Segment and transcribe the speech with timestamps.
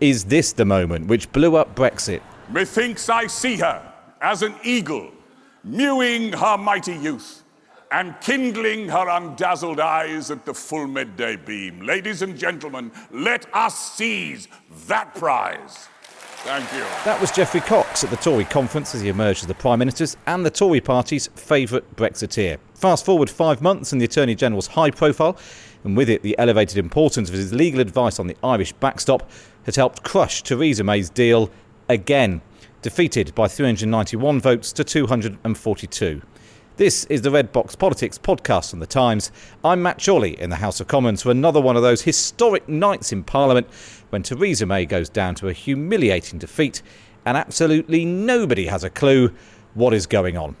[0.00, 2.20] Is this the moment which blew up Brexit?
[2.50, 5.10] Methinks I see her as an eagle,
[5.64, 7.42] mewing her mighty youth
[7.90, 11.80] and kindling her undazzled eyes at the full midday beam.
[11.80, 14.48] Ladies and gentlemen, let us seize
[14.86, 15.88] that prize.
[16.46, 16.80] Thank you.
[17.04, 20.16] That was Geoffrey Cox at the Tory conference as he emerged as the Prime Minister's
[20.26, 22.58] and the Tory party's favourite Brexiteer.
[22.74, 25.38] Fast forward five months and the Attorney General's high profile,
[25.86, 29.30] and with it the elevated importance of his legal advice on the Irish backstop,
[29.64, 31.48] has helped crush Theresa May's deal
[31.88, 32.42] again,
[32.82, 36.22] defeated by 391 votes to 242.
[36.76, 39.30] This is the Red Box Politics podcast from The Times.
[39.64, 43.12] I'm Matt Chorley in the House of Commons for another one of those historic nights
[43.12, 43.68] in Parliament
[44.10, 46.82] when Theresa May goes down to a humiliating defeat
[47.24, 49.32] and absolutely nobody has a clue
[49.74, 50.56] what is going on.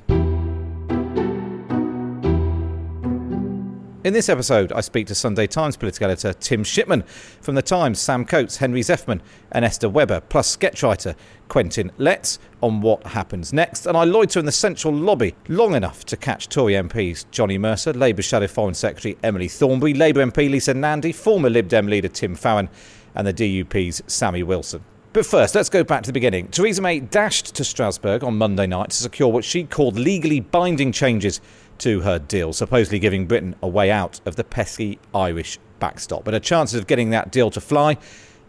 [4.06, 7.02] In this episode, I speak to Sunday Times political editor Tim Shipman,
[7.40, 11.16] from The Times, Sam Coates, Henry Zeffman, and Esther Webber, plus sketch writer
[11.48, 13.84] Quentin Letts on what happens next.
[13.84, 17.92] And I loiter in the central lobby long enough to catch Tory MPs Johnny Mercer,
[17.94, 22.36] Labour Shadow Foreign Secretary Emily Thornberry, Labour MP Lisa Nandy, former Lib Dem leader Tim
[22.36, 22.68] Farron,
[23.16, 24.84] and the DUP's Sammy Wilson.
[25.14, 26.48] But first, let's go back to the beginning.
[26.48, 30.92] Theresa May dashed to Strasbourg on Monday night to secure what she called legally binding
[30.92, 31.40] changes
[31.80, 36.24] to her deal, supposedly giving Britain a way out of the pesky Irish backstop.
[36.24, 37.96] But her chances of getting that deal to fly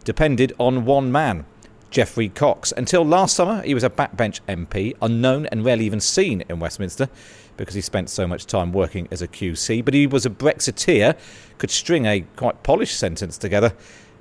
[0.04, 1.46] depended on one man,
[1.90, 2.72] Geoffrey Cox.
[2.76, 7.10] Until last summer, he was a backbench MP, unknown and rarely even seen in Westminster
[7.58, 9.84] because he spent so much time working as a QC.
[9.84, 11.18] But he was a Brexiteer,
[11.58, 13.74] could string a quite polished sentence together,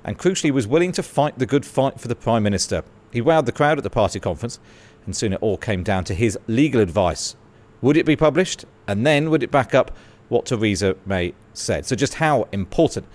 [0.03, 2.83] and crucially was willing to fight the good fight for the Prime Minister.
[3.11, 4.59] He wowed the crowd at the party conference,
[5.05, 7.35] and soon it all came down to his legal advice
[7.81, 8.65] would it be published?
[8.87, 9.95] And then would it back up
[10.29, 11.85] what Theresa May said?
[11.85, 13.05] So, just how important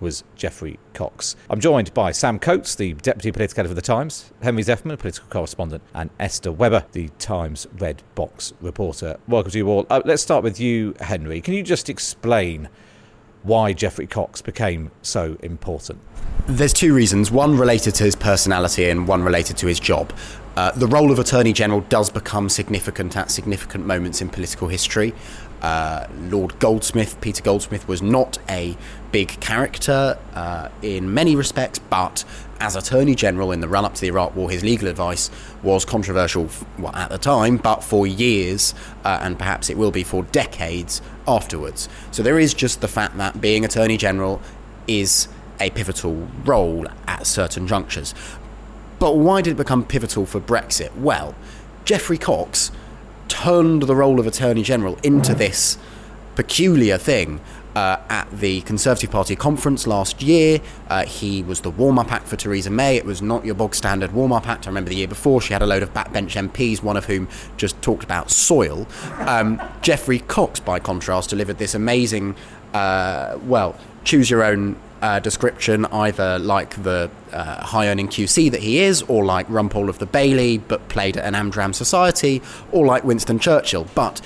[0.00, 1.34] was Geoffrey Cox?
[1.48, 5.28] I'm joined by Sam Coates, the Deputy Political Editor of The Times, Henry Zeffman, Political
[5.30, 9.18] Correspondent, and Esther Webber, the Times Red Box reporter.
[9.26, 9.86] Welcome to you all.
[9.88, 11.40] Uh, let's start with you, Henry.
[11.40, 12.68] Can you just explain
[13.44, 16.00] why Geoffrey Cox became so important?
[16.46, 20.12] There's two reasons one related to his personality and one related to his job.
[20.56, 25.12] Uh, the role of Attorney General does become significant at significant moments in political history.
[25.62, 28.76] Uh, Lord Goldsmith, Peter Goldsmith, was not a
[29.12, 32.24] big character uh, in many respects, but
[32.60, 35.30] as Attorney General in the run up to the Iraq War, his legal advice
[35.62, 36.48] was controversial
[36.78, 41.00] well, at the time, but for years, uh, and perhaps it will be for decades
[41.26, 41.88] afterwards.
[42.10, 44.40] So there is just the fact that being Attorney General
[44.86, 45.28] is
[45.60, 48.14] a pivotal role at certain junctures.
[49.04, 50.96] But why did it become pivotal for Brexit?
[50.96, 51.34] Well,
[51.84, 52.72] Geoffrey Cox
[53.28, 55.76] turned the role of Attorney General into this
[56.36, 57.42] peculiar thing.
[57.76, 62.26] Uh, at the Conservative Party conference last year, uh, he was the warm up act
[62.26, 62.96] for Theresa May.
[62.96, 64.66] It was not your bog standard warm up act.
[64.66, 67.28] I remember the year before she had a load of backbench MPs, one of whom
[67.58, 68.86] just talked about soil.
[69.18, 72.36] Um, Geoffrey Cox, by contrast, delivered this amazing,
[72.72, 78.62] uh, well, choose your own uh, description, either like the uh, high earning QC that
[78.62, 82.40] he is, or like Rumpole of the Bailey, but played at an Amdram society,
[82.72, 83.86] or like Winston Churchill.
[83.94, 84.22] But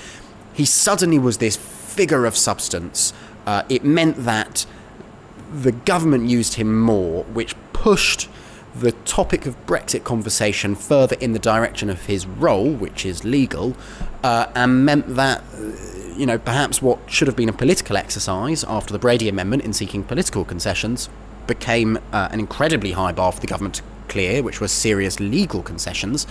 [0.53, 3.11] he suddenly was this figure of substance.
[3.45, 4.65] Uh, it meant that
[5.51, 8.29] the government used him more, which pushed
[8.73, 13.75] the topic of Brexit conversation further in the direction of his role, which is legal,
[14.23, 15.43] uh, and meant that
[16.19, 19.71] you know, perhaps what should have been a political exercise after the Brady Amendment in
[19.71, 21.09] seeking political concessions
[21.47, 25.63] became uh, an incredibly high bar for the government to clear, which were serious legal
[25.63, 26.27] concessions.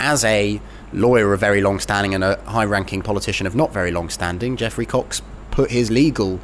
[0.00, 0.60] As a
[0.92, 4.56] lawyer of very long standing and a high ranking politician of not very long standing,
[4.56, 5.22] Geoffrey Cox
[5.52, 6.40] put his legal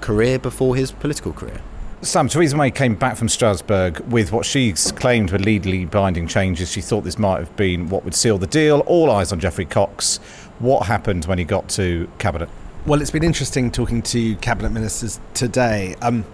[0.00, 1.60] career before his political career.
[2.02, 6.72] Sam, Theresa May came back from Strasbourg with what she claimed were legally binding changes.
[6.72, 8.80] She thought this might have been what would seal the deal.
[8.86, 10.18] All eyes on Geoffrey Cox.
[10.60, 12.50] What happened when he got to Cabinet?
[12.84, 15.96] Well, it's been interesting talking to Cabinet ministers today.
[16.02, 16.24] Um,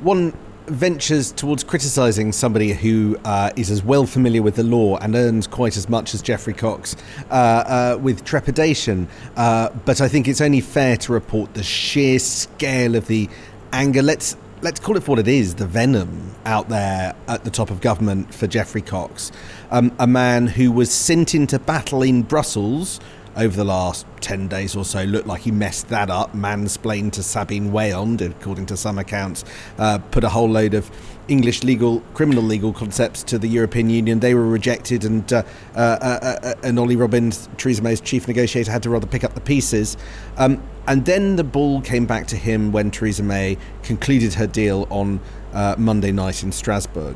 [0.00, 0.36] one
[0.66, 5.46] ventures towards criticising somebody who uh, is as well familiar with the law and earns
[5.46, 6.96] quite as much as Geoffrey Cox
[7.30, 9.08] uh, uh, with trepidation.
[9.36, 13.28] Uh, but I think it's only fair to report the sheer scale of the
[13.72, 14.02] anger.
[14.02, 17.80] Let's let's call it what it is the venom out there at the top of
[17.80, 19.30] government for Geoffrey Cox,
[19.70, 22.98] um, a man who was sent into battle in Brussels
[23.38, 27.22] over the last 10 days or so looked like he messed that up, mansplained to
[27.22, 29.44] Sabine Weyand, according to some accounts,
[29.78, 30.90] uh, put a whole load of
[31.28, 34.20] English legal, criminal legal concepts to the European Union.
[34.20, 35.42] They were rejected, and uh,
[35.76, 39.34] uh, uh, uh and Ollie Robbins, Theresa May's chief negotiator, had to rather pick up
[39.34, 39.96] the pieces.
[40.36, 44.88] Um, and then the ball came back to him when Theresa May concluded her deal
[44.90, 45.20] on
[45.52, 47.14] uh, Monday night in Strasbourg.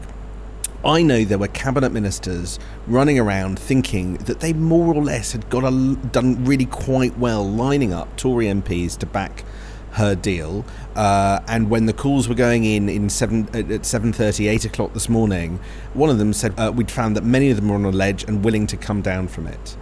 [0.84, 2.58] I know there were cabinet ministers
[2.88, 7.48] running around thinking that they more or less had got a, done really quite well
[7.48, 9.44] lining up Tory MPs to back
[9.92, 10.64] her deal.
[10.96, 14.92] Uh, and when the calls were going in in seven at seven thirty, eight o'clock
[14.92, 15.60] this morning,
[15.94, 18.24] one of them said uh, we'd found that many of them were on a ledge
[18.24, 19.76] and willing to come down from it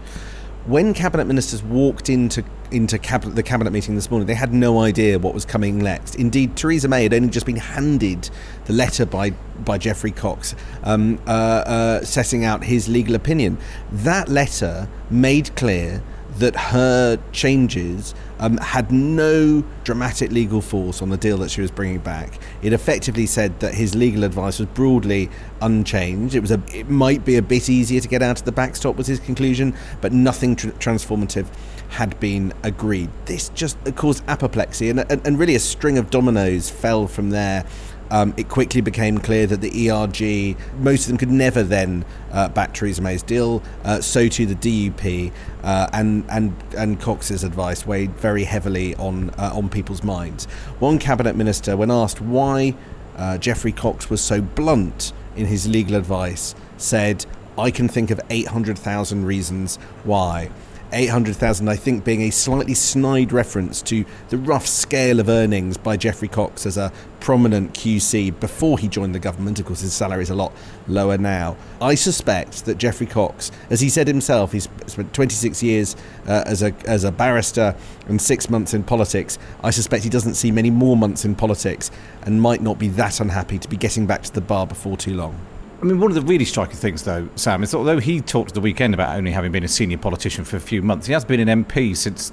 [0.66, 4.80] when cabinet ministers walked into into cabinet, the cabinet meeting this morning, they had no
[4.80, 6.14] idea what was coming next.
[6.14, 8.30] Indeed, Theresa May had only just been handed
[8.66, 10.54] the letter by by Geoffrey Cox,
[10.84, 13.58] um, uh, uh, setting out his legal opinion.
[13.90, 16.02] That letter made clear
[16.40, 21.70] that her changes um, had no dramatic legal force on the deal that she was
[21.70, 22.38] bringing back.
[22.62, 26.34] It effectively said that his legal advice was broadly unchanged.
[26.34, 28.96] It was a, it might be a bit easier to get out of the backstop
[28.96, 31.46] was his conclusion, but nothing tr- transformative
[31.90, 33.10] had been agreed.
[33.26, 37.66] This just caused apoplexy, and, and, and really a string of dominoes fell from there
[38.10, 42.48] um, it quickly became clear that the ERG, most of them could never then uh,
[42.48, 43.62] back Theresa May's deal.
[43.84, 49.30] Uh, so too the DUP, uh, and and and Cox's advice weighed very heavily on
[49.30, 50.46] uh, on people's minds.
[50.78, 52.74] One cabinet minister, when asked why
[53.16, 58.20] uh, Geoffrey Cox was so blunt in his legal advice, said, "I can think of
[58.28, 60.50] 800,000 reasons why."
[60.92, 65.96] 800,000, I think, being a slightly snide reference to the rough scale of earnings by
[65.96, 69.60] Geoffrey Cox as a prominent QC before he joined the government.
[69.60, 70.52] Of course, his salary is a lot
[70.88, 71.56] lower now.
[71.80, 75.96] I suspect that Geoffrey Cox, as he said himself, he's spent 26 years
[76.26, 77.76] uh, as, a, as a barrister
[78.08, 79.38] and six months in politics.
[79.62, 81.90] I suspect he doesn't see many more months in politics
[82.22, 85.14] and might not be that unhappy to be getting back to the bar before too
[85.14, 85.38] long.
[85.80, 88.52] I mean, one of the really striking things, though, Sam, is that although he talked
[88.52, 91.24] the weekend about only having been a senior politician for a few months, he has
[91.24, 92.32] been an MP since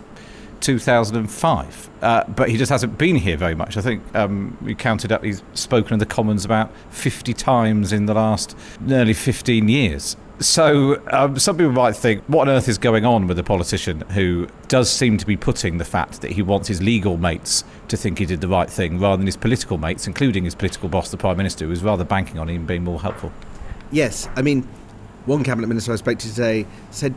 [0.60, 1.90] 2005.
[2.02, 3.78] Uh, but he just hasn't been here very much.
[3.78, 8.06] I think um, we counted up, he's spoken in the Commons about 50 times in
[8.06, 10.18] the last nearly 15 years.
[10.40, 14.02] So um, some people might think, what on earth is going on with a politician
[14.12, 17.98] who does seem to be putting the fact that he wants his legal mates to
[17.98, 21.10] think he did the right thing rather than his political mates, including his political boss,
[21.10, 23.32] the Prime Minister, who is rather banking on him being more helpful?
[23.90, 24.62] Yes, I mean,
[25.26, 27.16] one cabinet minister I spoke to today said,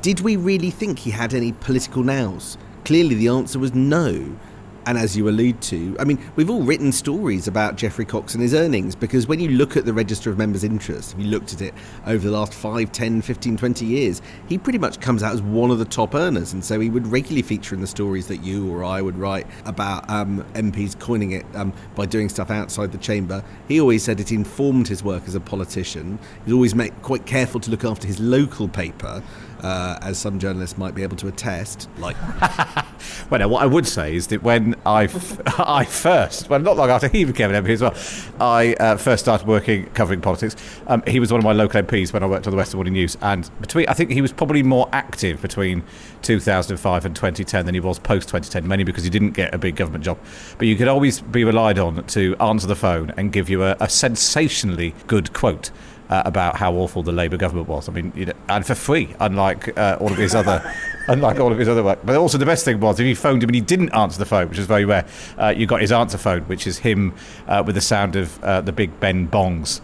[0.00, 2.56] did we really think he had any political nows?
[2.86, 4.36] Clearly the answer was no.
[4.84, 8.42] And as you allude to, I mean, we've all written stories about Geoffrey Cox and
[8.42, 11.52] his earnings because when you look at the Register of Members' Interest, if you looked
[11.52, 11.72] at it
[12.04, 15.70] over the last 5, 10, 15, 20 years, he pretty much comes out as one
[15.70, 16.52] of the top earners.
[16.52, 19.46] And so he would regularly feature in the stories that you or I would write
[19.66, 23.44] about um, MPs coining it um, by doing stuff outside the chamber.
[23.68, 26.18] He always said it informed his work as a politician.
[26.44, 29.22] He's always made, quite careful to look after his local paper
[29.62, 31.88] uh, as some journalists might be able to attest.
[31.98, 32.16] Like,
[33.30, 36.76] well, now, what I would say is that when I, f- I first, well, not
[36.76, 37.94] long after he became an MP as well,
[38.40, 40.56] I uh, first started working covering politics.
[40.86, 42.94] Um, he was one of my local MPs when I worked on the Western Morning
[42.94, 45.84] News, and between, I think he was probably more active between
[46.22, 49.76] 2005 and 2010 than he was post 2010, mainly because he didn't get a big
[49.76, 50.18] government job.
[50.58, 53.76] But you could always be relied on to answer the phone and give you a,
[53.80, 55.70] a sensationally good quote
[56.12, 57.88] uh, about how awful the Labour government was.
[57.88, 60.62] I mean, you know, and for free, unlike uh, all of his other,
[61.08, 62.00] unlike all of his other work.
[62.04, 64.26] But also the best thing was if you phoned him and he didn't answer the
[64.26, 65.06] phone, which is very rare,
[65.38, 67.14] uh, you got his answer phone, which is him
[67.48, 69.80] uh, with the sound of uh, the Big Ben bongs.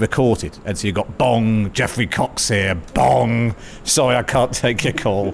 [0.00, 0.58] Recorded.
[0.64, 3.54] And so you've got bong, Geoffrey Cox here, bong,
[3.84, 5.32] sorry I can't take your call,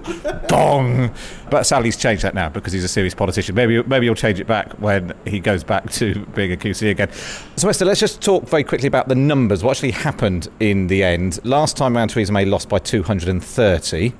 [0.49, 1.13] bong.
[1.49, 3.55] But Sally's changed that now because he's a serious politician.
[3.55, 7.11] Maybe maybe he'll change it back when he goes back to being a QC again.
[7.55, 9.63] So, Esther, let's just talk very quickly about the numbers.
[9.63, 11.43] What actually happened in the end?
[11.45, 14.13] Last time around, Theresa May lost by 230.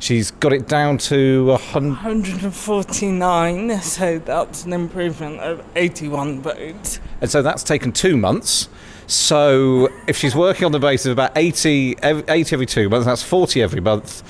[0.00, 1.90] She's got it down to 100.
[1.90, 7.00] 149, so that's an improvement of 81 votes.
[7.20, 8.70] And so that's taken two months.
[9.10, 13.24] So if she's working on the basis of about 80, 80 every two months, that's
[13.24, 14.22] 40 every month.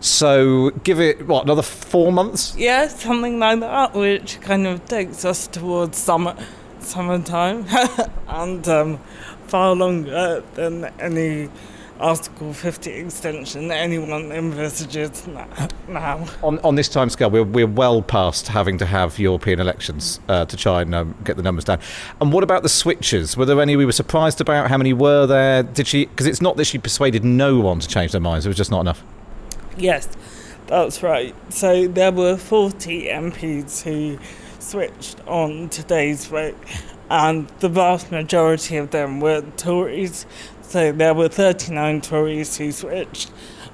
[0.00, 2.56] So give it, what, another four months?
[2.56, 6.34] Yeah, something like that, which kind of takes us towards summer,
[6.80, 7.66] summertime,
[8.28, 8.98] and um,
[9.46, 11.50] far longer than any
[12.00, 16.26] Article 50 extension anyone envisages now.
[16.42, 20.56] On, on this timescale, we're, we're well past having to have European elections uh, to
[20.56, 21.78] try and um, get the numbers down.
[22.20, 23.36] And what about the switches?
[23.36, 24.68] Were there any we were surprised about?
[24.68, 25.62] How many were there?
[25.62, 26.06] Did she?
[26.06, 28.44] Because it's not that she persuaded no one to change their minds.
[28.44, 29.04] It was just not enough.
[29.76, 30.08] Yes,
[30.66, 31.34] that's right.
[31.52, 34.18] So there were 40 MPs who
[34.58, 36.56] switched on today's vote,
[37.08, 40.26] and the vast majority of them were Tories.
[40.66, 43.30] So there were 39 Tories who switched.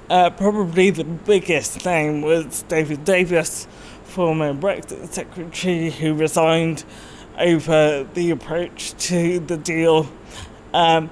[0.09, 3.67] Uh, probably the biggest name was David Davis,
[4.03, 6.83] former Brexit secretary, who resigned
[7.39, 10.11] over the approach to the deal.
[10.73, 11.09] Um,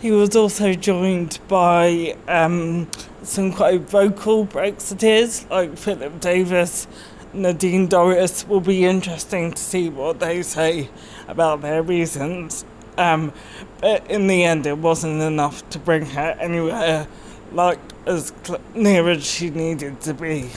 [0.00, 2.90] he was also joined by um,
[3.22, 6.88] some quite vocal Brexiteers like Philip Davies,
[7.32, 8.48] Nadine Dorries.
[8.48, 10.90] Will be interesting to see what they say
[11.28, 12.64] about their reasons.
[12.98, 13.32] Um,
[13.80, 17.06] but in the end, it wasn't enough to bring her anywhere
[17.52, 20.50] like as cl- near as she needed to be.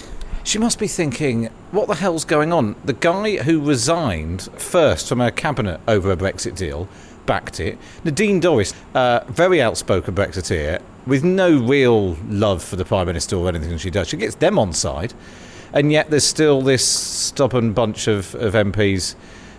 [0.43, 2.75] She must be thinking, what the hell's going on?
[2.83, 6.89] The guy who resigned first from her cabinet over a Brexit deal
[7.27, 7.77] backed it.
[8.03, 13.48] Nadine Dorries, uh, very outspoken Brexiteer, with no real love for the Prime Minister or
[13.48, 14.07] anything she does.
[14.07, 15.13] She gets them on side,
[15.74, 19.15] and yet there's still this stubborn bunch of, of MPs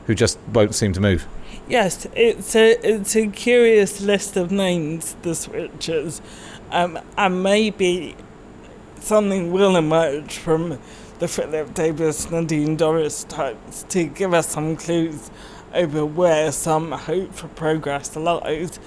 [0.07, 1.27] who just won't seem to move.
[1.69, 6.21] Yes, it's a it's a curious list of names, the switchers,
[6.71, 8.17] um, and maybe
[9.01, 10.79] something will emerge from
[11.19, 15.31] the Philip Davies, Nadine Dorries types to give us some clues
[15.73, 18.79] over where some hope for progress lies.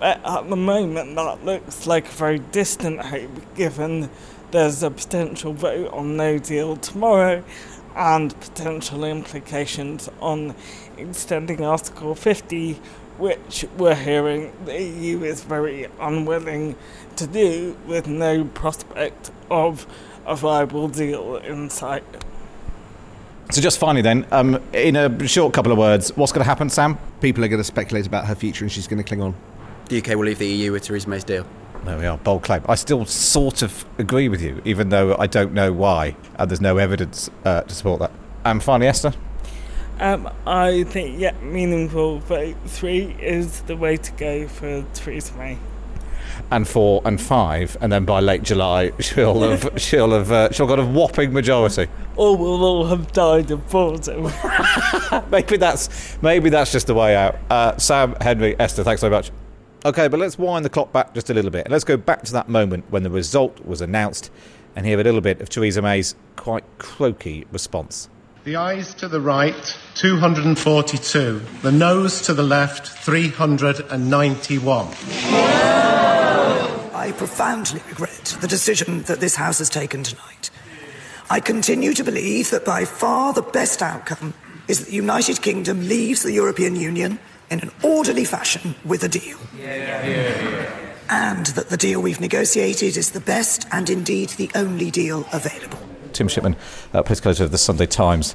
[0.00, 4.10] But at the moment, that looks like a very distant hope, given
[4.50, 7.42] there's a potential vote on no deal tomorrow
[7.94, 10.54] and potential implications on
[10.96, 12.74] extending Article 50,
[13.18, 16.76] which we're hearing the EU is very unwilling
[17.16, 19.86] to do with no prospect of
[20.26, 22.04] a viable deal in sight.
[23.50, 26.70] So just finally then, um, in a short couple of words, what's going to happen,
[26.70, 26.98] Sam?
[27.20, 29.34] People are going to speculate about her future and she's going to cling on.
[29.88, 31.46] The UK will leave the EU with Theresa May's deal.
[31.84, 32.62] There we are, bold claim.
[32.66, 36.60] I still sort of agree with you, even though I don't know why, and there's
[36.60, 38.10] no evidence uh, to support that.
[38.44, 39.12] And finally, Esther?
[40.00, 45.58] Um, I think, yeah, meaningful vote three is the way to go for Theresa May.
[46.50, 50.66] and four and five, and then by late July she'll have she'll have uh, she'll
[50.66, 51.86] got a whopping majority.
[52.16, 54.32] Or we'll all have died of boredom.
[55.30, 57.36] maybe that's maybe that's just the way out.
[57.50, 59.30] Uh, Sam, Henry, Esther, thanks so much.
[59.86, 61.66] Okay, but let's wind the clock back just a little bit.
[61.66, 64.30] and Let's go back to that moment when the result was announced,
[64.74, 68.08] and hear a little bit of Theresa May's quite croaky response.
[68.44, 71.38] The ayes to the right, 242.
[71.60, 74.86] The noes to the left, 391.
[76.94, 80.50] I profoundly regret the decision that this House has taken tonight.
[81.28, 84.32] I continue to believe that by far the best outcome
[84.66, 87.18] is that the United Kingdom leaves the European Union
[87.50, 89.38] in an orderly fashion with a deal.
[91.10, 95.78] And that the deal we've negotiated is the best and indeed the only deal available.
[96.12, 96.56] Tim Shipman,
[96.92, 98.34] uh, political editor of the Sunday Times,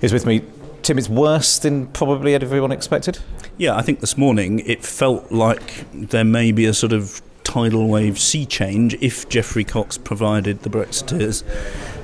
[0.00, 0.42] is with me.
[0.82, 3.18] Tim, it's worse than probably everyone expected.
[3.56, 7.86] Yeah, I think this morning it felt like there may be a sort of tidal
[7.88, 11.44] wave sea change if Geoffrey Cox provided the Brexiteers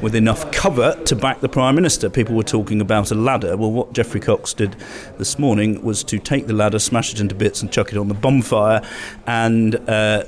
[0.00, 2.08] with enough cover to back the Prime Minister.
[2.08, 3.56] People were talking about a ladder.
[3.56, 4.76] Well, what Geoffrey Cox did
[5.18, 8.08] this morning was to take the ladder, smash it into bits, and chuck it on
[8.08, 8.82] the bonfire,
[9.26, 10.24] and uh,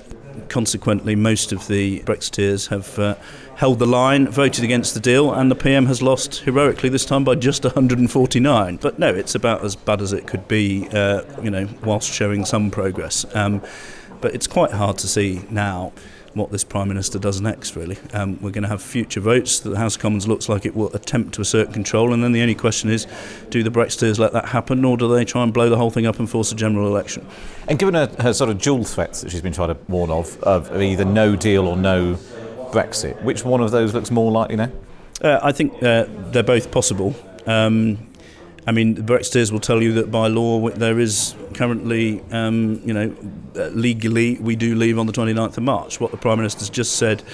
[0.48, 2.98] consequently, most of the Brexiteers have.
[2.98, 3.14] Uh,
[3.62, 7.22] held the line, voted against the deal, and the PM has lost heroically this time
[7.22, 8.76] by just 149.
[8.78, 12.44] But no, it's about as bad as it could be, uh, you know, whilst showing
[12.44, 13.24] some progress.
[13.36, 13.62] Um,
[14.22, 15.92] but it's quite hard to see now
[16.34, 17.98] what this Prime Minister does next, really.
[18.14, 19.60] Um, we're going to have future votes.
[19.60, 22.40] The House of Commons looks like it will attempt to assert control, and then the
[22.40, 23.06] only question is
[23.50, 26.06] do the Brexiteers let that happen, or do they try and blow the whole thing
[26.06, 27.26] up and force a general election?
[27.68, 30.42] And given her, her sort of dual threats that she's been trying to warn of,
[30.42, 32.14] of either no deal or no
[32.70, 34.70] Brexit, which one of those looks more likely now?
[35.20, 37.14] Uh, I think uh, they're both possible.
[37.46, 38.11] Um,
[38.66, 42.94] I mean, the Brexiteers will tell you that by law there is currently, um, you
[42.94, 43.14] know,
[43.56, 46.00] uh, legally we do leave on the 29th of March.
[46.00, 47.24] What the Prime Minister's just said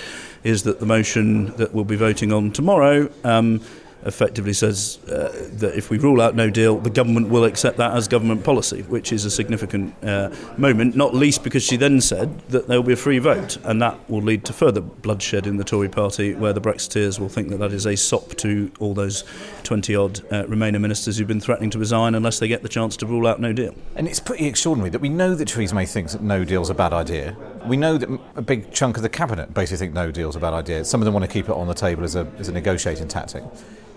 [0.42, 3.60] is that the motion that we'll be voting on tomorrow um,
[4.04, 7.92] effectively says uh, that if we rule out no deal, the government will accept that
[7.92, 12.38] as government policy, which is a significant uh, moment, not least because she then said
[12.48, 15.56] that there will be a free vote, and that will lead to further bloodshed in
[15.56, 18.94] the Tory party, where the Brexiteers will think that that is a sop to all
[18.94, 19.24] those
[19.64, 22.96] 20 odd uh, Remainer ministers who've been threatening to resign unless they get the chance
[22.98, 23.74] to rule out no deal.
[23.96, 26.74] And it's pretty extraordinary that we know that Theresa May thinks that no deal's a
[26.74, 27.36] bad idea.
[27.68, 30.54] We know that a big chunk of the cabinet basically think no deal's a bad
[30.54, 30.84] idea.
[30.84, 33.08] Some of them want to keep it on the table as a, as a negotiating
[33.08, 33.44] tactic.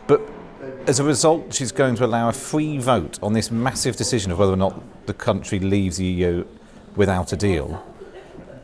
[0.08, 0.22] But
[0.88, 4.40] as a result, she's going to allow a free vote on this massive decision of
[4.40, 6.46] whether or not the country leaves the EU
[6.96, 7.86] without a deal.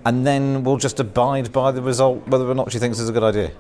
[0.06, 3.14] And then we'll just abide by the result, whether or not she thinks it's a
[3.14, 3.52] good idea.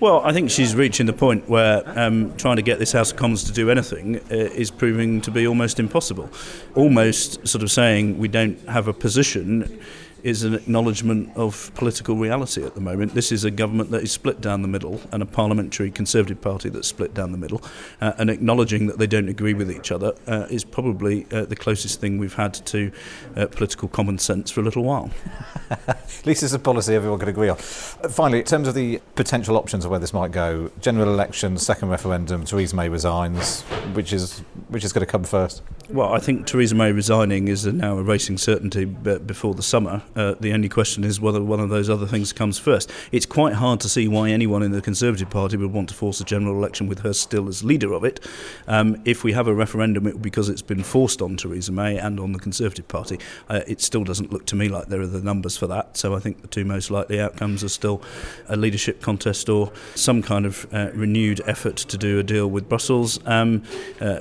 [0.00, 3.18] Well, I think she's reaching the point where um, trying to get this House of
[3.18, 6.28] Commons to do anything uh, is proving to be almost impossible.
[6.74, 9.80] Almost sort of saying we don't have a position
[10.22, 13.14] is an acknowledgement of political reality at the moment.
[13.14, 16.68] This is a government that is split down the middle and a parliamentary Conservative Party
[16.68, 17.62] that's split down the middle.
[18.00, 21.56] Uh, and acknowledging that they don't agree with each other uh, is probably uh, the
[21.56, 22.92] closest thing we've had to
[23.36, 25.10] uh, political common sense for a little while.
[25.70, 27.56] At least it's a policy everyone can agree on.
[27.56, 31.58] Uh, finally, in terms of the potential options of where this might go, general election,
[31.58, 33.62] second referendum, Theresa May resigns,
[33.94, 35.62] which is which is going to come first?
[35.92, 40.00] Well, I think Theresa May resigning is now a racing certainty before the summer.
[40.16, 42.90] Uh, the only question is whether one of those other things comes first.
[43.12, 46.18] It's quite hard to see why anyone in the Conservative Party would want to force
[46.18, 48.26] a general election with her still as leader of it.
[48.66, 51.72] Um, if we have a referendum, it will be because it's been forced on Theresa
[51.72, 53.18] May and on the Conservative Party.
[53.50, 55.98] Uh, it still doesn't look to me like there are the numbers for that.
[55.98, 58.00] So I think the two most likely outcomes are still
[58.48, 62.66] a leadership contest or some kind of uh, renewed effort to do a deal with
[62.66, 63.20] Brussels.
[63.26, 63.62] Um,
[64.00, 64.20] uh,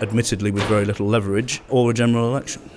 [0.00, 2.68] admittedly with very little leverage, or a general election.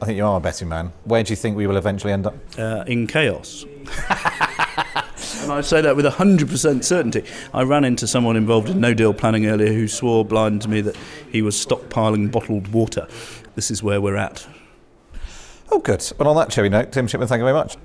[0.00, 0.92] I think you are a betting man.
[1.04, 2.34] Where do you think we will eventually end up?
[2.58, 3.64] Uh, in chaos.
[5.42, 7.24] and I say that with 100% certainty.
[7.54, 10.80] I ran into someone involved in no deal planning earlier who swore blind to me
[10.80, 10.96] that
[11.30, 13.06] he was stockpiling bottled water.
[13.54, 14.46] This is where we're at.
[15.70, 16.04] Oh, good.
[16.18, 17.76] Well, on that cherry note, Tim Shipman, thank you very much.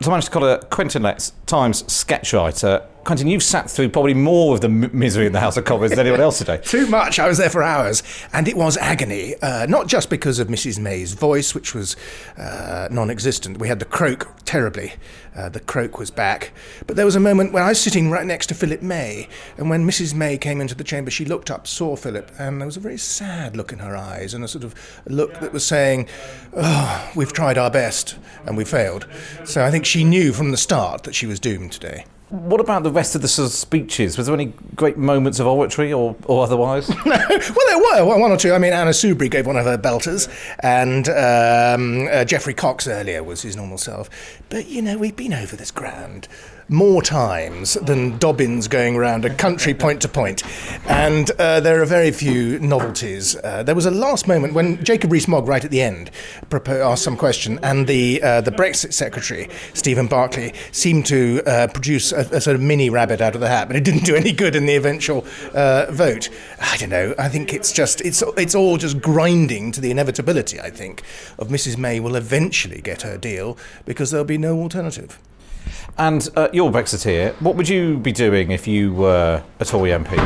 [0.00, 2.86] So I managed to call a Quentin Letts, Times sketch writer.
[3.08, 6.00] Quentin, you've sat through probably more of the misery in the House of Commons than
[6.00, 6.58] anyone else today.
[6.62, 7.18] Too much.
[7.18, 8.02] I was there for hours.
[8.34, 10.78] And it was agony, uh, not just because of Mrs.
[10.78, 11.96] May's voice, which was
[12.36, 13.56] uh, non existent.
[13.56, 14.92] We had the croak terribly.
[15.34, 16.52] Uh, the croak was back.
[16.86, 19.70] But there was a moment when I was sitting right next to Philip May, and
[19.70, 20.12] when Mrs.
[20.12, 22.98] May came into the chamber, she looked up, saw Philip, and there was a very
[22.98, 24.74] sad look in her eyes, and a sort of
[25.06, 26.08] look that was saying,
[26.54, 29.06] Oh, we've tried our best, and we failed.
[29.46, 32.04] So I think she knew from the start that she was doomed today.
[32.30, 34.18] What about the rest of the sort of speeches?
[34.18, 36.88] Was there any great moments of oratory or, or otherwise?
[36.90, 36.94] no.
[37.06, 38.52] well, there were one or two.
[38.52, 40.28] I mean, Anna Soubry gave one of her belters,
[40.60, 44.10] and um, uh, Geoffrey Cox earlier was his normal self.
[44.50, 46.28] But, you know, we've been over this ground
[46.68, 50.42] more times than Dobbins going around a country point to point.
[50.86, 53.36] And uh, there are very few novelties.
[53.36, 56.10] Uh, there was a last moment when Jacob Rees-Mogg, right at the end,
[56.52, 62.12] asked some question, and the uh, the Brexit secretary, Stephen Barclay, seemed to uh, produce
[62.12, 64.32] a, a, sort of mini rabbit out of the hat, but it didn't do any
[64.32, 66.28] good in the eventual uh, vote.
[66.60, 67.14] I don't know.
[67.18, 70.60] I think it's just it's it's all just grinding to the inevitability.
[70.60, 71.02] I think
[71.38, 75.18] of Mrs May will eventually get her deal because there'll be no alternative.
[75.96, 77.34] And uh, you're Brexiteer.
[77.40, 80.16] What would you be doing if you were a Tory MP?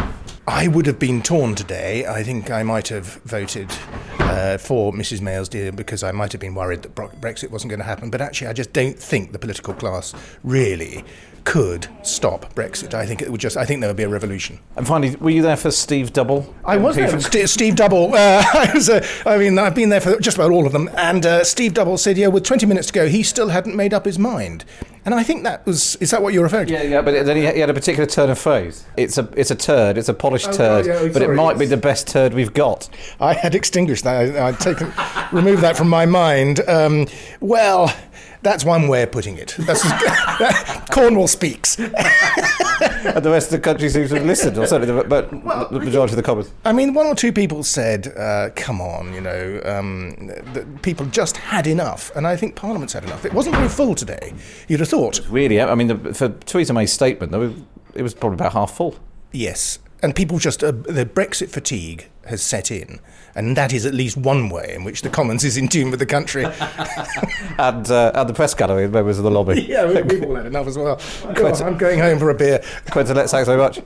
[0.47, 2.05] I would have been torn today.
[2.05, 3.71] I think I might have voted
[4.19, 7.79] uh, for Mrs May's deal because I might have been worried that Brexit wasn't going
[7.79, 8.11] to happen.
[8.11, 11.05] But actually, I just don't think the political class really
[11.45, 12.95] could stop Brexit.
[12.95, 13.57] I think it would just.
[13.57, 14.59] I think there would be a revolution.
[14.77, 16.55] And finally, were you there for Steve Double?
[16.65, 17.21] I was there.
[17.21, 18.15] St- Steve Double.
[18.15, 18.89] Uh, I was.
[18.89, 20.91] Uh, I mean, I've been there for just about all of them.
[20.97, 23.93] And uh, Steve Double said, "Yeah, with 20 minutes to go, he still hadn't made
[23.93, 24.65] up his mind."
[25.05, 25.97] And I think that was.
[25.97, 26.73] Is that what you're referring to?
[26.73, 27.03] Yeah, yeah.
[27.03, 28.85] But then he had a particular turn of phrase.
[28.97, 29.29] It's a.
[29.37, 29.99] It's a turd.
[29.99, 30.87] It's a polished oh, turd.
[30.87, 32.89] Yeah, but it might be the best turd we've got.
[33.21, 34.37] I had extinguished that.
[34.37, 34.93] I, would taken,
[35.33, 36.61] removed that from my mind.
[36.69, 37.07] Um,
[37.41, 37.95] well.
[38.43, 39.55] That's one way of putting it.
[39.59, 39.83] That's
[40.91, 41.79] Cornwall speaks.
[41.79, 41.93] and
[43.25, 46.13] the rest of the country seems to have listened, or certainly the, but the majority
[46.13, 46.51] of the Commons.
[46.65, 51.07] I mean, one or two people said, uh, "Come on, you know, um, that people
[51.07, 53.25] just had enough," and I think Parliament's had enough.
[53.25, 54.33] It wasn't very full today.
[54.67, 55.21] You'd have thought.
[55.29, 57.55] Really, I mean, the, for Theresa May's statement, though,
[57.95, 58.97] it was probably about half full.
[59.33, 63.01] Yes, and people just uh, the Brexit fatigue has set in,
[63.35, 66.01] and that is at least one way in which the Commons is in tune with
[66.01, 66.45] the country.
[67.59, 69.63] and, uh, and the press gallery members of the lobby.
[69.69, 71.01] yeah, we've all had enough as well.
[71.25, 72.63] I'm going home for a beer.
[72.91, 73.81] Quentin, let's thanks very much.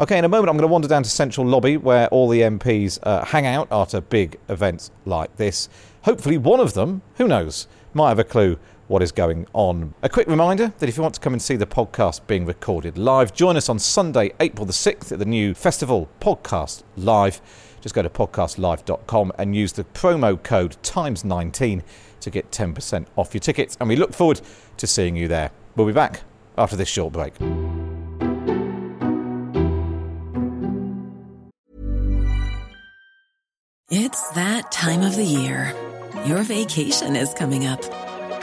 [0.00, 2.40] Okay, in a moment, I'm going to wander down to Central Lobby where all the
[2.40, 5.68] MPs uh, hang out after big events like this.
[6.02, 8.58] Hopefully, one of them, who knows, might have a clue
[8.92, 9.94] what is going on.
[10.02, 12.98] A quick reminder that if you want to come and see the podcast being recorded
[12.98, 17.40] live, join us on Sunday, April the 6th at the new festival Podcast Live.
[17.80, 21.82] Just go to podcastlive.com and use the promo code TIMES19
[22.20, 23.78] to get 10% off your tickets.
[23.80, 24.42] And we look forward
[24.76, 25.52] to seeing you there.
[25.74, 26.20] We'll be back
[26.58, 27.32] after this short break.
[33.90, 35.74] It's that time of the year.
[36.26, 38.01] Your vacation is coming up.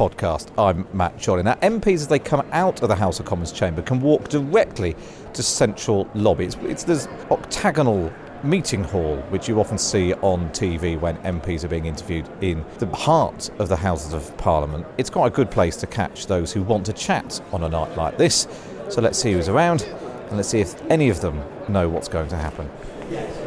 [0.00, 0.48] podcast.
[0.56, 1.42] I'm Matt Chorley.
[1.42, 4.96] Now, MPs, as they come out of the House of Commons chamber, can walk directly
[5.34, 6.46] to Central Lobby.
[6.46, 8.10] It's, it's this octagonal
[8.42, 12.86] meeting hall, which you often see on TV when MPs are being interviewed in the
[12.86, 14.86] heart of the Houses of Parliament.
[14.96, 17.94] It's quite a good place to catch those who want to chat on a night
[17.94, 18.48] like this.
[18.88, 22.28] So let's see who's around and let's see if any of them know what's going
[22.28, 22.70] to happen.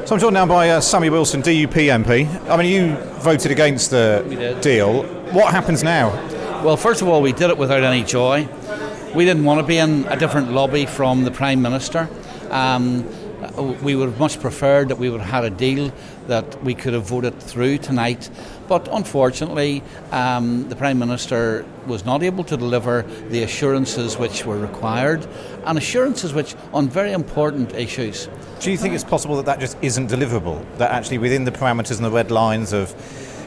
[0.06, 2.48] So I'm joined now by uh, Sammy Wilson, DUP MP.
[2.48, 5.02] I mean, you voted against the deal.
[5.32, 6.12] What happens now?
[6.64, 8.48] Well, first of all, we did it without any joy.
[9.14, 12.08] We didn't want to be in a different lobby from the Prime Minister.
[12.52, 13.04] Um,
[13.84, 15.92] we would have much preferred that we would have had a deal
[16.28, 18.30] that we could have voted through tonight.
[18.70, 24.58] But unfortunately, um, the Prime Minister was not able to deliver the assurances which were
[24.58, 25.28] required,
[25.66, 28.30] and assurances which, on very important issues.
[28.62, 30.66] Do you think it's possible that that just isn't deliverable?
[30.78, 32.96] That actually, within the parameters and the red lines of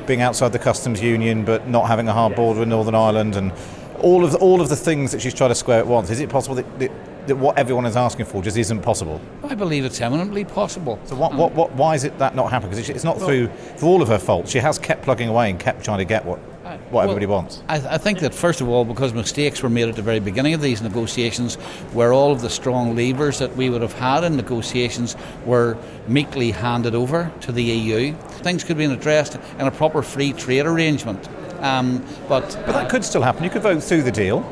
[0.06, 3.52] being outside the customs union but not having a hard border in Northern Ireland and
[4.00, 6.20] all of the, all of the things that she's trying to square at once, is
[6.20, 6.90] it possible that, that
[7.26, 9.20] that what everyone is asking for just isn't possible?
[9.42, 10.98] I believe it's eminently possible.
[11.04, 11.56] So what, what, mm.
[11.56, 12.70] what, why is it that not happening?
[12.70, 14.48] Because it's not through for all of her fault.
[14.48, 17.62] She has kept plugging away and kept trying to get what what well, everybody wants.
[17.68, 20.54] I, I, think that first of all, because mistakes were made at the very beginning
[20.54, 21.54] of these negotiations,
[21.92, 26.50] where all of the strong levers that we would have had in negotiations were meekly
[26.50, 30.66] handed over to the EU, things could have been addressed in a proper free trade
[30.66, 31.28] arrangement.
[31.60, 33.44] Um, but but that could still happen.
[33.44, 34.44] You could vote through the deal.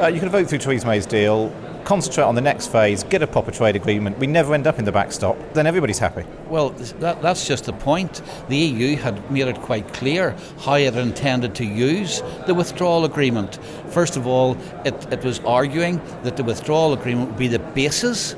[0.00, 3.26] Uh, you could vote through Theresa May's deal concentrate on the next phase, get a
[3.26, 4.18] proper trade agreement.
[4.18, 5.36] We never end up in the backstop.
[5.54, 6.24] Then everybody's happy.
[6.48, 6.70] Well,
[7.00, 8.22] that, that's just the point.
[8.48, 13.58] The EU had made it quite clear how it intended to use the withdrawal agreement.
[13.90, 18.34] First of all, it, it was arguing that the withdrawal agreement would be the basis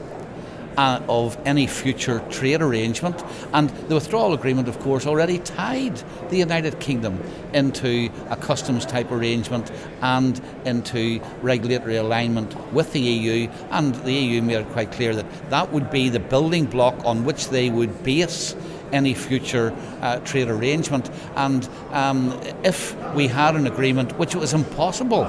[0.77, 3.23] uh, of any future trade arrangement.
[3.53, 9.11] And the withdrawal agreement, of course, already tied the United Kingdom into a customs type
[9.11, 9.71] arrangement
[10.03, 13.49] and into regulatory alignment with the EU.
[13.71, 17.25] And the EU made it quite clear that that would be the building block on
[17.25, 18.55] which they would base
[18.93, 21.11] any future uh, trade arrangement.
[21.35, 25.27] And um, if we had an agreement, which it was impossible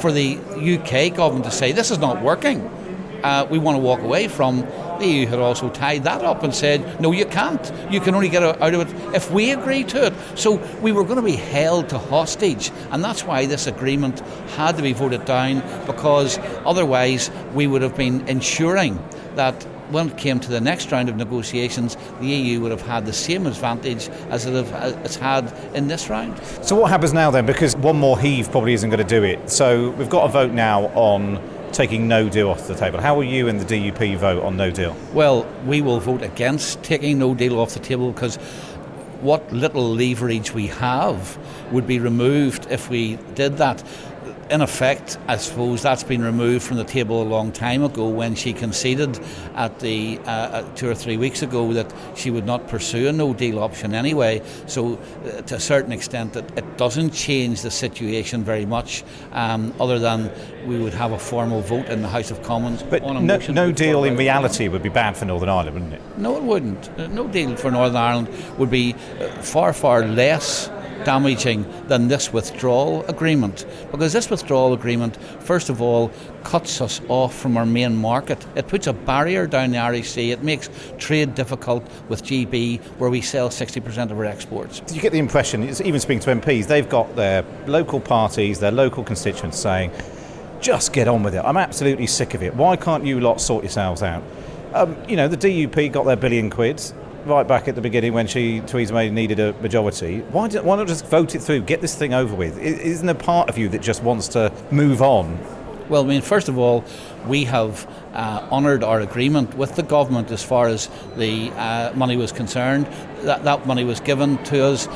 [0.00, 2.68] for the UK government to say, this is not working,
[3.22, 4.60] uh, we want to walk away from,
[4.98, 7.72] the EU had also tied that up and said, no, you can't.
[7.90, 10.14] You can only get out of it if we agree to it.
[10.38, 12.70] So we were going to be held to hostage.
[12.90, 14.20] And that's why this agreement
[14.56, 18.98] had to be voted down, because otherwise we would have been ensuring
[19.34, 23.06] that when it came to the next round of negotiations, the EU would have had
[23.06, 26.40] the same advantage as it have, it's had in this round.
[26.62, 27.46] So what happens now then?
[27.46, 29.50] Because one more heave probably isn't going to do it.
[29.50, 31.40] So we've got a vote now on
[31.76, 33.00] taking no deal off the table.
[33.00, 34.96] How will you and the DUP vote on no deal?
[35.12, 38.36] Well, we will vote against taking no deal off the table because
[39.20, 41.38] what little leverage we have
[41.72, 43.84] would be removed if we did that
[44.50, 48.34] in effect, I suppose that's been removed from the table a long time ago when
[48.34, 49.18] she conceded
[49.54, 53.34] at the uh, two or three weeks ago that she would not pursue a no
[53.34, 54.42] deal option anyway.
[54.66, 59.72] So, uh, to a certain extent, it, it, doesn't change the situation very much, um,
[59.80, 60.30] other than
[60.66, 62.82] we would have a formal vote in the House of Commons.
[62.82, 66.02] But no, no deal in reality would be bad for Northern Ireland, wouldn't it?
[66.18, 66.88] No, it wouldn't.
[66.98, 70.68] Uh, no deal for Northern Ireland would be uh, far, far less
[71.04, 73.66] damaging than this withdrawal agreement.
[73.90, 76.10] Because this withdrawal agreement, first of all,
[76.44, 78.44] cuts us off from our main market.
[78.54, 80.32] It puts a barrier down the Irish Sea.
[80.32, 84.82] It makes trade difficult with GB, where we sell 60% of our exports.
[84.92, 89.04] You get the impression, even speaking to MPs, they've got their local parties, their local
[89.04, 89.92] constituents saying,
[90.60, 91.42] just get on with it.
[91.44, 92.54] I'm absolutely sick of it.
[92.54, 94.22] Why can't you lot sort yourselves out?
[94.74, 96.92] Um, you know, the DUP got their billion quids
[97.26, 100.20] right back at the beginning when she Theresa May needed a majority.
[100.30, 102.58] Why, why not just vote it through, get this thing over with?
[102.58, 105.38] Isn't there part of you that just wants to move on?
[105.88, 106.84] Well, I mean, first of all,
[107.28, 112.16] we have uh, honoured our agreement with the government as far as the uh, money
[112.16, 112.86] was concerned.
[113.22, 114.88] That, that money was given to us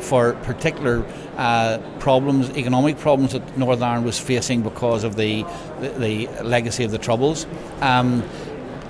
[0.00, 1.04] for particular
[1.36, 5.42] uh, problems, economic problems that Northern Ireland was facing because of the,
[5.80, 7.46] the, the legacy of the Troubles.
[7.80, 8.22] Um,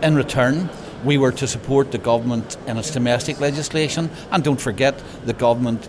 [0.03, 0.69] in return,
[1.05, 4.11] we were to support the government in its domestic legislation.
[4.31, 5.89] And don't forget, the government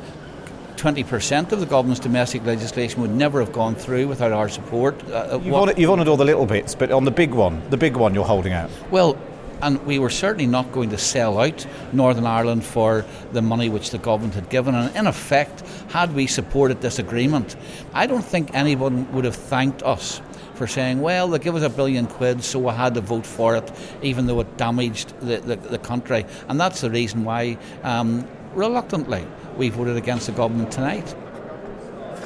[0.79, 4.95] 20% of the government's domestic legislation would never have gone through without our support.
[5.09, 7.75] Uh, you've, honoured, you've honoured all the little bits, but on the big one, the
[7.75, 8.69] big one you're holding out.
[8.89, 9.17] Well,
[9.61, 13.91] and we were certainly not going to sell out Northern Ireland for the money which
[13.91, 14.73] the government had given.
[14.73, 17.57] And in effect, had we supported this agreement,
[17.93, 20.21] I don't think anyone would have thanked us
[20.59, 23.55] for saying, well, they give us a billion quid, so we had to vote for
[23.55, 23.71] it,
[24.03, 26.25] even though it damaged the, the, the country.
[26.49, 29.25] And that's the reason why, um, reluctantly,
[29.57, 31.15] we voted against the government tonight.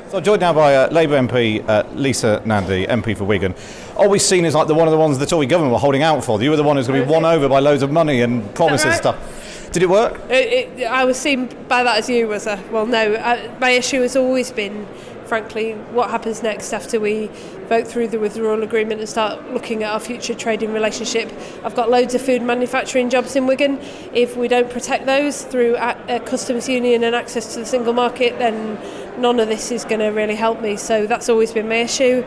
[0.09, 3.53] So joined now by uh, Labour MP uh, Lisa Nandy, MP for Wigan.
[3.95, 6.23] Always seen as like the one of the ones the Tory government were holding out
[6.23, 6.41] for.
[6.41, 8.53] You were the one who's going to be won over by loads of money and
[8.55, 8.95] promises right?
[8.95, 9.69] stuff.
[9.71, 10.19] Did it work?
[10.29, 12.85] It, it, I was seen by that as you was a well.
[12.85, 14.87] No, uh, my issue has always been
[15.33, 17.25] frankly, what happens next after we
[17.67, 21.27] vote through the withdrawal agreement and start looking at our future trading relationship.
[21.63, 23.79] I've got loads of food manufacturing jobs in Wigan.
[24.13, 28.37] If we don't protect those through a customs union and access to the single market,
[28.37, 28.79] then
[29.19, 30.77] none of this is going to really help me.
[30.77, 32.23] So that's always been my issue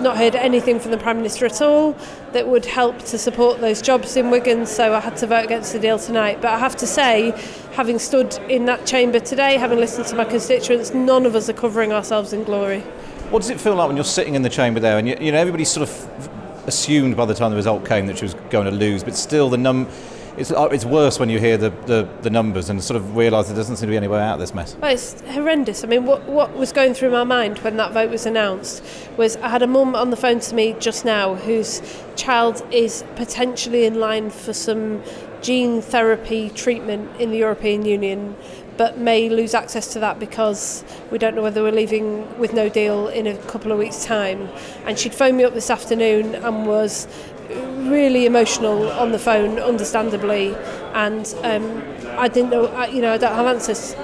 [0.00, 1.96] not heard anything from the Prime Minister at all
[2.32, 5.72] that would help to support those jobs in Wigan, so I had to vote against
[5.72, 6.40] the deal tonight.
[6.40, 7.32] But I have to say,
[7.72, 11.54] having stood in that chamber today, having listened to my constituents, none of us are
[11.54, 12.80] covering ourselves in glory.
[13.30, 15.32] What does it feel like when you're sitting in the chamber there and you, you
[15.32, 16.28] know everybody sort of
[16.66, 19.48] assumed by the time the result came that she was going to lose, but still
[19.50, 19.86] the num
[20.38, 23.48] it's, uh, it's worse when you hear the, the, the numbers and sort of realise
[23.48, 24.76] there doesn't seem to be any way out of this mess.
[24.76, 25.82] Well, it's horrendous.
[25.84, 28.84] I mean, what, what was going through my mind when that vote was announced
[29.16, 31.82] was I had a mum on the phone to me just now whose
[32.16, 35.02] child is potentially in line for some
[35.42, 38.36] gene therapy treatment in the European Union
[38.76, 42.68] but may lose access to that because we don't know whether we're leaving with no
[42.68, 44.48] deal in a couple of weeks' time.
[44.86, 47.08] And she'd phoned me up this afternoon and was
[47.48, 50.54] really emotional on the phone, understandably,
[50.94, 51.82] and um,
[52.18, 53.94] I didn't know, you know, I don't have answers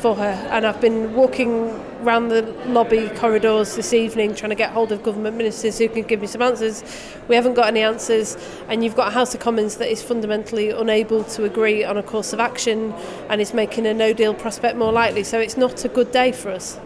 [0.00, 1.70] for her, and I've been walking
[2.02, 6.02] around the lobby corridors this evening trying to get hold of government ministers who can
[6.02, 6.82] give me some answers.
[7.28, 8.36] We haven't got any answers,
[8.68, 12.02] and you've got a House of Commons that is fundamentally unable to agree on a
[12.02, 12.92] course of action
[13.28, 15.24] and is making a no deal prospect more likely.
[15.24, 16.78] So it's not a good day for us.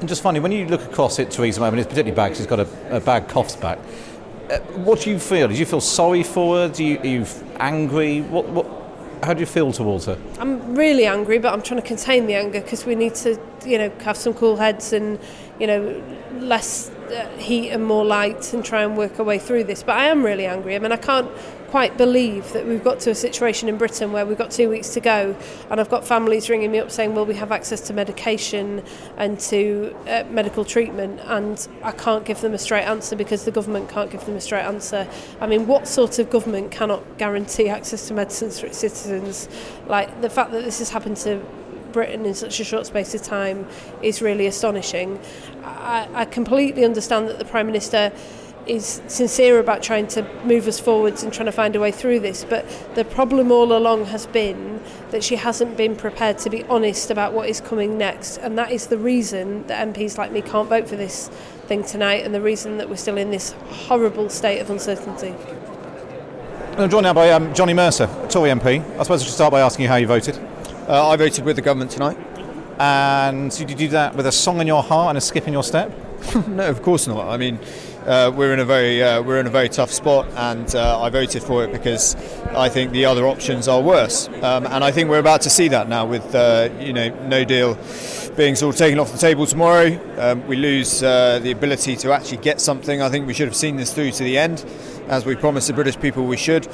[0.00, 2.26] And just funny, when you look across it, Theresa May, I mean, it's particularly bad
[2.26, 3.78] because she's got a, a bad coughs back
[4.58, 5.48] what do you feel?
[5.48, 6.68] Do you feel sorry for her?
[6.68, 7.26] Do you, are you
[7.58, 8.22] angry?
[8.22, 8.66] What, what,
[9.22, 10.18] how do you feel towards her?
[10.38, 13.78] I'm really angry, but I'm trying to contain the anger because we need to, you
[13.78, 15.18] know, have some cool heads and,
[15.58, 16.02] you know,
[16.38, 19.82] less uh, heat and more light and try and work our way through this.
[19.82, 20.76] But I am really angry.
[20.76, 21.30] I mean, I can't
[21.74, 24.90] quite believe that we've got to a situation in Britain where we've got two weeks
[24.90, 25.34] to go,
[25.68, 28.80] and I've got families ringing me up saying, "Well, we have access to medication
[29.16, 33.50] and to uh, medical treatment," and I can't give them a straight answer because the
[33.50, 35.08] government can't give them a straight answer.
[35.40, 39.48] I mean, what sort of government cannot guarantee access to medicines for its citizens?
[39.88, 41.44] Like the fact that this has happened to
[41.90, 43.66] Britain in such a short space of time
[44.00, 45.18] is really astonishing.
[45.64, 48.12] I, I completely understand that the Prime Minister
[48.66, 52.20] is sincere about trying to move us forwards and trying to find a way through
[52.20, 52.44] this.
[52.44, 57.10] But the problem all along has been that she hasn't been prepared to be honest
[57.10, 58.38] about what is coming next.
[58.38, 61.28] And that is the reason that MPs like me can't vote for this
[61.66, 65.34] thing tonight and the reason that we're still in this horrible state of uncertainty.
[66.76, 68.82] I'm joined now by um, Johnny Mercer, Tory MP.
[68.98, 70.36] I suppose I should start by asking you how you voted.
[70.88, 72.18] Uh, I voted with the government tonight.
[72.78, 75.52] And did you do that with a song in your heart and a skip in
[75.52, 75.92] your step?
[76.48, 77.28] no, of course not.
[77.28, 77.58] I mean,
[78.06, 81.08] uh, we're in a very uh, we're in a very tough spot, and uh, I
[81.08, 82.14] voted for it because
[82.50, 85.68] I think the other options are worse, um, and I think we're about to see
[85.68, 87.78] that now with uh, you know no deal
[88.36, 89.98] being sort of taken off the table tomorrow.
[90.18, 93.00] Um, we lose uh, the ability to actually get something.
[93.00, 94.64] I think we should have seen this through to the end,
[95.08, 96.66] as we promised the British people we should.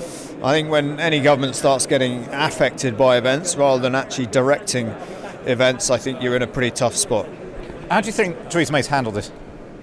[0.43, 4.89] I think when any government starts getting affected by events rather than actually directing
[5.47, 7.29] events, I think you're in a pretty tough spot.
[7.91, 9.31] How do you think Theresa May's handled this?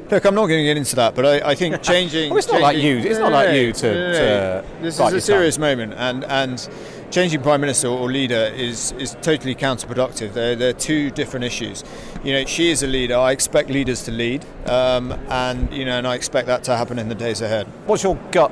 [0.10, 2.30] Look, I'm not going to get into that, but I, I think changing.
[2.30, 2.98] well, it's not changing, like you.
[3.10, 3.94] It's not like you to.
[3.94, 5.62] no, no, to this is a serious tongue.
[5.62, 6.70] moment, and and
[7.12, 10.34] changing prime minister or leader is is totally counterproductive.
[10.34, 11.84] They're they're two different issues.
[12.24, 13.18] You know, she is a leader.
[13.18, 17.00] I expect leaders to lead, um, and you know, and I expect that to happen
[17.00, 17.68] in the days ahead.
[17.86, 18.52] What's your gut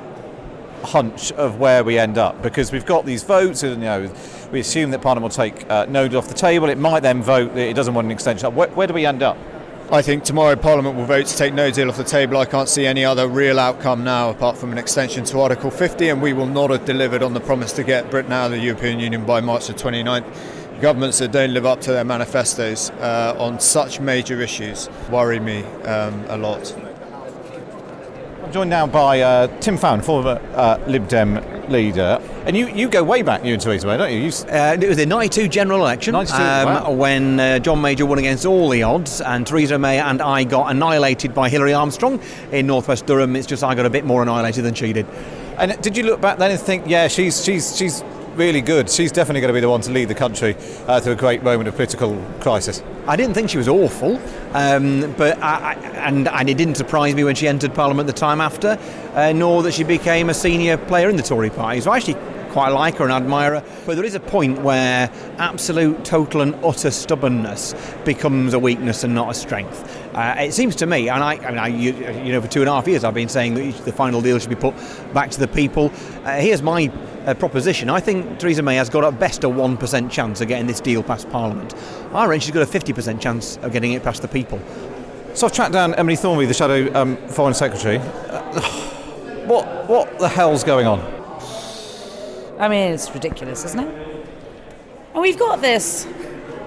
[0.82, 2.42] hunch of where we end up?
[2.42, 4.14] Because we've got these votes, and you know,
[4.52, 6.68] we assume that Parliament will take uh, no off the table.
[6.68, 8.54] It might then vote that it doesn't want an extension.
[8.54, 9.38] Where, where do we end up?
[9.88, 12.38] I think tomorrow Parliament will vote to take no deal off the table.
[12.38, 16.08] I can't see any other real outcome now apart from an extension to Article 50,
[16.08, 18.58] and we will not have delivered on the promise to get Britain out of the
[18.58, 20.80] European Union by March the 29th.
[20.80, 25.62] Governments that don't live up to their manifestos uh, on such major issues worry me
[25.84, 26.95] um, a lot.
[28.42, 31.34] I'm joined now by uh, Tim Farron, former uh, Lib Dem
[31.68, 32.20] leader.
[32.44, 34.18] And you, you go way back, you and Theresa May, don't you?
[34.20, 36.90] you s- Uh, it was the 92 general election 92, um, wow.
[36.92, 40.70] when uh, John Major won against all the odds, and Theresa May and I got
[40.70, 42.20] annihilated by Hilary Armstrong
[42.52, 43.34] in northwest Durham.
[43.34, 45.06] It's just I got a bit more annihilated than she did.
[45.58, 48.02] And did you look back then and think, yeah, she's she's she's
[48.36, 48.90] really good.
[48.90, 51.42] She's definitely going to be the one to lead the country uh, through a great
[51.42, 52.82] moment of political crisis.
[53.06, 54.20] I didn't think she was awful,
[54.52, 55.74] um, but I, I,
[56.06, 58.78] and, and it didn't surprise me when she entered Parliament the time after,
[59.14, 61.80] uh, nor that she became a senior player in the Tory party.
[61.80, 62.16] So I actually
[62.56, 63.64] quite like her and admire her.
[63.84, 67.74] But there is a point where absolute, total, and utter stubbornness
[68.06, 69.84] becomes a weakness and not a strength.
[70.14, 71.92] Uh, it seems to me, and I, I mean, I, you,
[72.24, 74.38] you know, for two and a half years I've been saying that the final deal
[74.38, 74.74] should be put
[75.12, 75.92] back to the people.
[76.24, 76.90] Uh, here's my
[77.26, 77.90] uh, proposition.
[77.90, 81.02] I think Theresa May has got at best a 1% chance of getting this deal
[81.02, 81.74] past Parliament.
[82.12, 84.60] I reckon she's got a 50% chance of getting it past the people.
[85.34, 87.98] So I've tracked down Emily Thornberry, the shadow um, foreign secretary.
[87.98, 88.62] Uh,
[89.46, 91.00] what what the hell's going on?
[92.58, 94.26] I mean, it's ridiculous, isn't it?
[95.12, 96.06] And we've got this.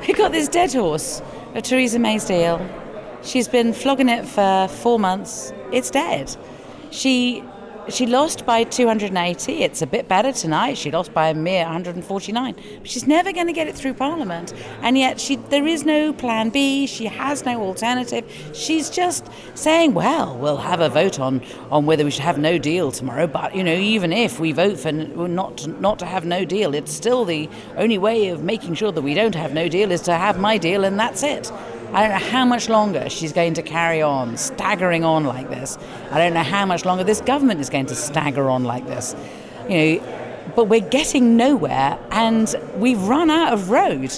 [0.07, 1.21] We've got this dead horse,
[1.53, 2.65] of Theresa May's deal.
[3.21, 5.51] She's been flogging it for four months.
[5.73, 6.35] It's dead.
[6.89, 7.43] She
[7.89, 9.63] she lost by 280.
[9.63, 10.77] It's a bit better tonight.
[10.77, 12.55] She lost by a mere 149.
[12.79, 14.53] But she's never going to get it through Parliament.
[14.81, 16.87] And yet she there is no plan B.
[16.87, 18.25] She has no alternative.
[18.53, 22.57] She's just saying, well, we'll have a vote on, on whether we should have no
[22.57, 23.27] deal tomorrow.
[23.27, 26.73] But, you know, even if we vote for not to, not to have no deal,
[26.73, 30.01] it's still the only way of making sure that we don't have no deal is
[30.01, 31.51] to have my deal and that's it.
[31.91, 35.77] I don't know how much longer she's going to carry on, staggering on like this.
[36.11, 39.15] I don't know how much longer this government is going to stagger on like this.
[39.67, 44.11] You know, but we're getting nowhere and we've run out of road.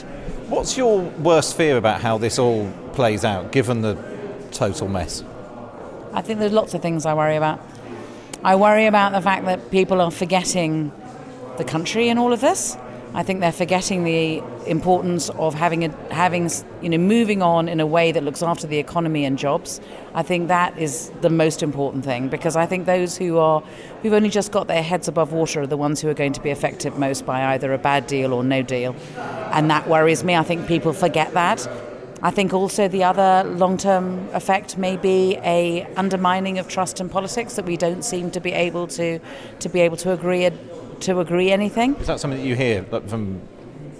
[0.50, 3.96] What's your worst fear about how this all plays out, given the
[4.52, 5.24] total mess?
[6.14, 7.62] I think there's lots of things I worry about.
[8.44, 10.92] I worry about the fact that people are forgetting
[11.58, 12.76] the country in all of this.
[13.13, 16.50] I think they're forgetting the importance of having a, having
[16.82, 19.82] you know moving on in a way that looks after the economy and jobs.
[20.13, 23.62] I think that is the most important thing because I think those who are
[24.02, 26.41] who've only just got their heads above water are the ones who are going to
[26.41, 28.95] be affected most by either a bad deal or no deal,
[29.52, 30.36] and that worries me.
[30.36, 31.67] I think people forget that.
[32.24, 37.56] I think also the other long-term effect may be a undermining of trust in politics
[37.56, 39.19] that we don't seem to be able to
[39.60, 40.45] to be able to agree
[41.02, 41.96] to agree anything.
[41.96, 43.42] Is that something that you hear from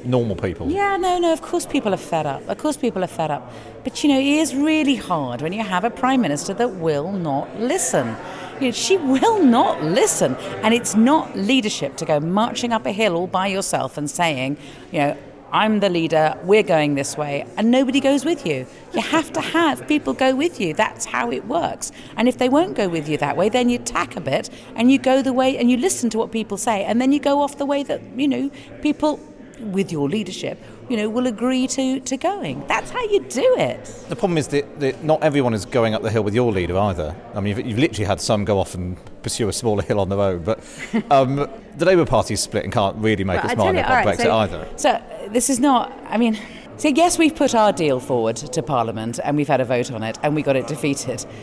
[0.04, 0.70] normal people?
[0.70, 2.48] Yeah, no, no, of course people are fed up.
[2.48, 3.52] Of course people are fed up.
[3.84, 7.12] But you know, it is really hard when you have a prime minister that will
[7.12, 8.16] not listen.
[8.60, 10.36] You know, she will not listen.
[10.64, 14.58] And it's not leadership to go marching up a hill all by yourself and saying,
[14.91, 15.18] you know,
[15.54, 18.66] I'm the leader, we're going this way, and nobody goes with you.
[18.93, 20.74] You have to have people go with you.
[20.74, 21.91] That's how it works.
[22.16, 24.89] And if they won't go with you that way, then you tack a bit and
[24.91, 27.41] you go the way and you listen to what people say, and then you go
[27.41, 28.49] off the way that, you know,
[28.82, 29.20] people
[29.60, 30.58] with your leadership,
[30.92, 32.68] you know, will agree to, to going.
[32.68, 33.86] That's how you do it.
[34.10, 36.78] The problem is that, that not everyone is going up the hill with your leader
[36.78, 37.16] either.
[37.34, 40.10] I mean, you've, you've literally had some go off and pursue a smaller hill on
[40.10, 40.60] their own, but
[41.10, 44.36] um, the Labour Party's split and can't really make its mind up on Brexit so,
[44.36, 44.68] either.
[44.76, 46.38] So this is not, I mean,
[46.76, 50.04] so yes, we've put our deal forward to Parliament and we've had a vote on
[50.04, 51.26] it and we got it defeated.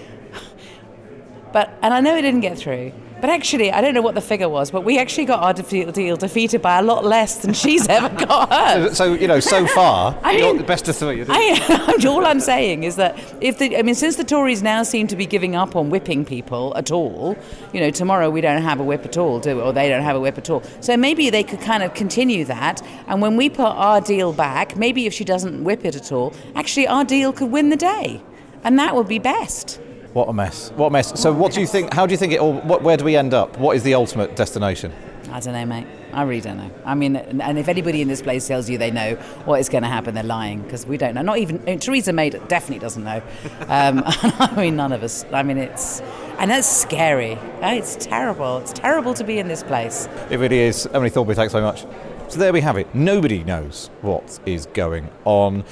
[1.51, 4.21] But, and I know it didn't get through, but actually, I don't know what the
[4.21, 7.89] figure was, but we actually got our deal defeated by a lot less than she's
[7.99, 8.97] ever got hers.
[8.97, 11.25] So, so, you know, so far, I you're mean- the best of three.
[11.29, 15.07] I, all I'm saying is that if the, I mean, since the Tories now seem
[15.09, 17.37] to be giving up on whipping people at all,
[17.73, 20.17] you know, tomorrow we don't have a whip at all, do or they don't have
[20.17, 20.63] a whip at all.
[20.81, 24.77] So maybe they could kind of continue that, and when we put our deal back,
[24.77, 28.23] maybe if she doesn't whip it at all, actually our deal could win the day,
[28.65, 29.81] and that would be best.
[30.19, 30.73] What a mess.
[30.75, 31.13] What a mess.
[31.21, 31.95] So, what do you think?
[31.95, 32.55] How do you think it all?
[32.63, 33.57] What, where do we end up?
[33.57, 34.93] What is the ultimate destination?
[35.31, 35.87] I don't know, mate.
[36.13, 36.73] I really don't know.
[36.85, 39.15] I mean, and if anybody in this place tells you they know
[39.45, 41.23] what is going to happen, they're lying because we don't know.
[41.23, 43.23] Not even I mean, Theresa May definitely doesn't know.
[43.69, 45.25] Um, I mean, none of us.
[45.33, 46.01] I mean, it's
[46.41, 47.35] and that's scary.
[47.63, 48.59] Uh, It's terrible.
[48.59, 50.09] It's terrible to be in this place.
[50.31, 50.89] It really is.
[50.93, 51.87] Emily Thornberry, thanks so much.
[52.29, 52.93] So there we have it.
[52.93, 55.63] Nobody knows what is going on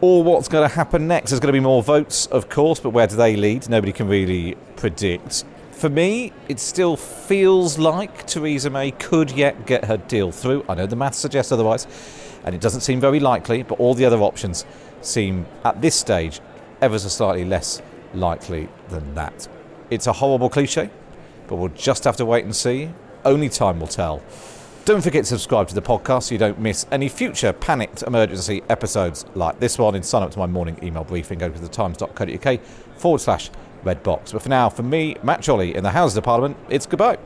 [0.00, 1.30] or what's going to happen next.
[1.30, 3.68] There's going to be more votes, of course, but where do they lead?
[3.68, 5.44] Nobody can really predict.
[5.72, 10.64] For me, it still feels like Theresa May could yet get her deal through.
[10.68, 11.86] I know the maths suggests otherwise,
[12.44, 14.64] and it doesn't seem very likely, but all the other options
[15.02, 16.40] seem, at this stage,
[16.82, 17.80] ever so slightly less
[18.14, 19.48] likely than that.
[19.90, 20.90] It's a horrible cliche,
[21.46, 22.90] but we'll just have to wait and see.
[23.24, 24.22] Only time will tell.
[24.86, 28.62] Don't forget to subscribe to the podcast so you don't miss any future panicked emergency
[28.68, 29.94] episodes like this one.
[29.94, 31.38] And sign up to my morning email briefing.
[31.38, 32.60] Go to thetimes.co.uk
[32.96, 33.50] forward slash
[33.84, 34.32] red box.
[34.32, 37.18] But for now, for me, Matt Chorley in the Houses of Parliament, it's goodbye.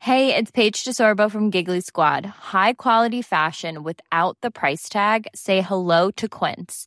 [0.00, 2.24] Hey, it's Paige DeSorbo from Giggly Squad.
[2.24, 5.26] High quality fashion without the price tag.
[5.34, 6.86] Say hello to Quince.